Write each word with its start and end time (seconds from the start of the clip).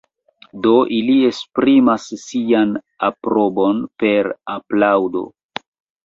Do 0.65 0.69
ili 0.99 1.17
esprimas 1.25 2.07
sian 2.23 2.71
aprobon 3.09 3.83
per 4.05 4.31
aplaŭdo. 4.55 5.23